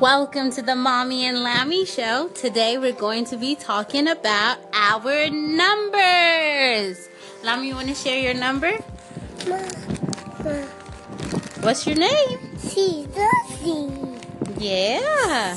[0.00, 2.26] Welcome to the Mommy and Lami Show.
[2.34, 7.08] Today we're going to be talking about our numbers.
[7.44, 8.72] Lami, you want to share your number?
[11.62, 12.58] What's your name?
[12.58, 13.06] Sea.
[14.58, 15.54] Yeah.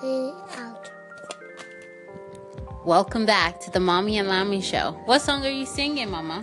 [0.00, 0.79] The
[2.90, 4.98] Welcome back to the Mommy and Lami Show.
[5.04, 6.42] What song are you singing, Mama?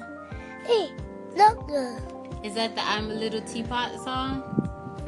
[0.65, 0.93] Hey,
[1.35, 1.69] look,
[2.41, 4.41] Is that the I'm a Little Teapot song?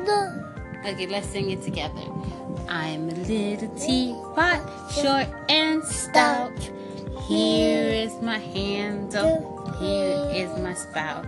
[0.06, 0.52] No.
[0.86, 2.04] Okay, let's sing it together.
[2.68, 4.60] I'm a little teapot,
[4.92, 6.60] short and stout.
[7.30, 11.26] Here is my handle, oh, here is my spout.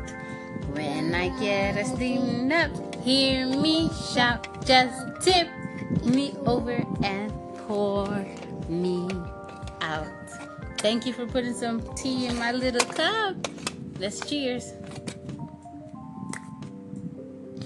[0.73, 4.65] When I get a steamed up, hear me shout.
[4.65, 5.47] Just tip
[6.03, 7.31] me over and
[7.65, 8.09] pour
[8.67, 9.07] me
[9.91, 10.07] out.
[10.79, 13.35] Thank you for putting some tea in my little cup.
[13.99, 14.73] Let's cheers.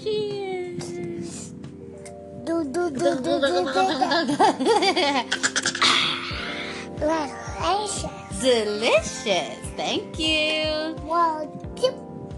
[0.02, 1.54] Cheers.
[2.44, 3.86] Do do do do do do.
[6.98, 8.04] Delicious.
[8.42, 9.56] Delicious.
[9.76, 10.96] Thank you.
[11.06, 11.46] Well,
[11.76, 11.94] tip.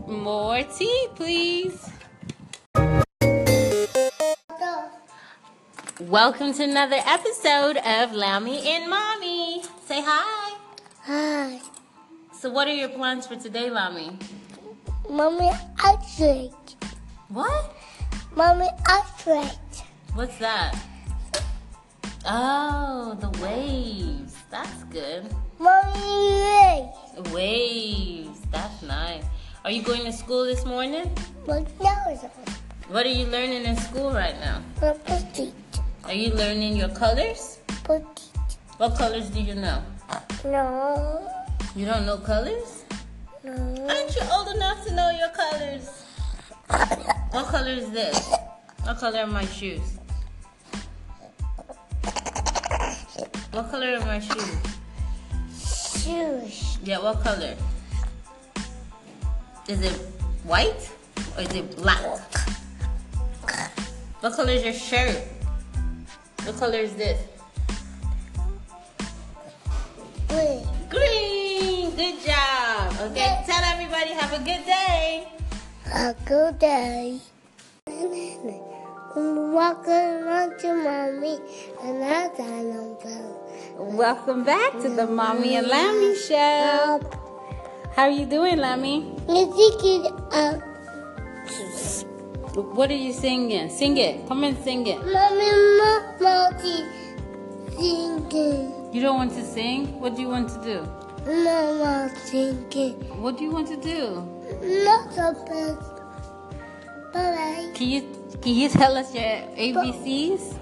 [0.06, 1.90] More tea, please.
[6.00, 9.37] Welcome to another episode of Lami and Mommy.
[9.88, 10.52] Say hi.
[11.04, 11.60] Hi,
[12.34, 14.18] So, what are your plans for today, Mommy?
[15.08, 15.48] mommy.
[16.18, 16.52] Drink.
[17.30, 17.74] What?
[18.36, 18.68] Mommy,
[19.24, 19.48] drink.
[20.12, 20.76] What's that?
[22.26, 24.36] Oh, the waves.
[24.50, 25.24] That's good.
[25.58, 27.32] Mommy, Waves.
[27.32, 28.40] Waves.
[28.50, 29.24] That's nice.
[29.64, 31.10] Are you going to school this morning?
[31.46, 31.64] now
[32.90, 34.60] What are you learning in school right now?
[36.04, 37.60] Are you learning your colors?
[37.84, 38.37] petite.
[38.78, 39.82] What colors do you know?
[40.44, 41.28] No,
[41.74, 42.84] You don't know colors?
[43.44, 43.52] no.
[43.88, 46.04] Aren't you old enough to know your colors?
[47.32, 48.32] What color is this?
[48.84, 49.80] What color are my shoes?
[53.52, 54.54] What color are my shoes?
[56.04, 56.78] Shoes.
[56.84, 57.54] Yeah, what color?
[59.68, 59.92] Is it
[60.44, 60.88] white
[61.36, 62.00] or is it black?
[64.20, 65.16] What color is your shirt?
[66.44, 67.18] What color is this?
[73.08, 75.26] Okay, tell everybody have a good day.
[75.94, 77.18] A good day.
[79.16, 81.38] Walking on to mommy
[81.82, 83.96] and I got no phone.
[83.96, 87.00] Welcome back to the Mommy and Lami Show.
[87.00, 87.06] Um,
[87.96, 89.16] How are you doing, Lami?
[89.26, 90.60] You think it up.
[92.76, 93.70] What are you singing?
[93.70, 94.28] Sing it.
[94.28, 94.98] Come and sing it.
[95.00, 95.50] Mommy,
[96.20, 96.84] mommy,
[97.72, 98.92] singing.
[98.92, 99.98] You don't want to sing?
[99.98, 101.07] What do you want to do?
[101.28, 102.94] Mama singing.
[103.20, 104.24] What do you want to do?
[104.84, 105.76] Not so bad.
[107.12, 107.70] Bye bye.
[107.74, 108.00] Can you
[108.40, 109.24] can you tell us your
[109.60, 110.56] ABCs?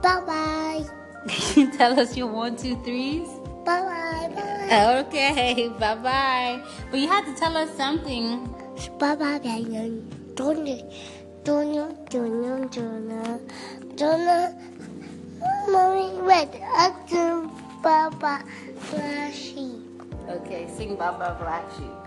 [0.00, 0.84] Bye bye.
[1.28, 3.28] Can you tell us your one, two, threes?
[3.64, 4.30] Bye bye.
[4.34, 6.62] Bye Okay, bye bye.
[6.90, 8.46] But you have to tell us something.
[8.98, 9.14] bye.
[9.14, 9.90] Bye bye.
[10.34, 10.62] Don't?
[10.64, 10.66] Don't?
[11.44, 11.96] Don't you?
[12.10, 12.68] Don't you?
[13.96, 14.48] Don't you?
[15.72, 16.50] Mommy, wait.
[16.62, 17.50] I do
[17.82, 18.42] Baba
[18.78, 19.91] Flashy.
[20.28, 22.02] Okay, sing Baba Black Sheep.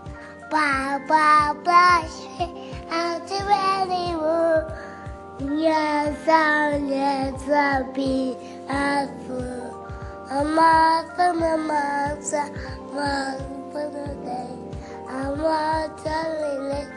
[0.50, 2.72] Baba Flashy.
[2.88, 3.40] I'll do
[3.84, 5.60] anyone.
[5.60, 8.36] Yes, I'll yes, I'll be
[8.68, 9.86] a fool.
[10.30, 12.50] A mother, a mother,
[12.92, 14.66] mother, the day.
[15.08, 16.88] I'm not telling it,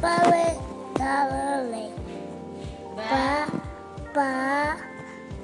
[0.00, 0.60] but it's
[0.98, 1.92] telling
[2.96, 3.46] Ba,
[4.12, 4.76] ba,